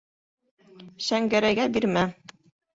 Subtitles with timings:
[1.09, 2.09] Шәңгәрәйгә бирмә!